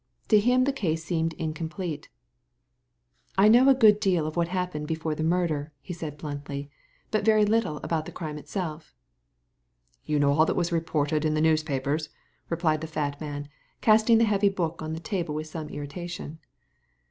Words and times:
To 0.29 0.39
him 0.39 0.63
the 0.63 0.73
case 0.73 1.03
seemed 1.05 1.33
incomplete.'' 1.33 2.09
I 3.37 3.47
know 3.47 3.69
a 3.69 3.75
good 3.75 3.99
deal 3.99 4.25
of 4.25 4.35
what 4.35 4.47
happened 4.47 4.87
before 4.87 5.13
the 5.13 5.21
murder," 5.21 5.73
he 5.79 5.93
said 5.93 6.17
bluntly, 6.17 6.71
'* 6.89 7.11
but 7.11 7.23
very 7.23 7.45
little 7.45 7.77
about 7.83 8.07
the 8.07 8.11
crime 8.11 8.39
itself." 8.39 8.95
''You 10.07 10.19
know 10.19 10.33
all 10.33 10.47
that 10.47 10.55
was 10.55 10.71
reported 10.71 11.23
in 11.23 11.35
the 11.35 11.39
news* 11.39 11.61
papers," 11.61 12.09
replied 12.49 12.81
the 12.81 12.87
fat 12.87 13.21
man, 13.21 13.47
casting 13.81 14.17
the 14.17 14.23
heavy 14.25 14.49
book 14.49 14.81
on 14.81 14.93
the 14.93 14.99
table 14.99 15.35
with 15.35 15.45
some 15.45 15.69
irritation. 15.69 16.39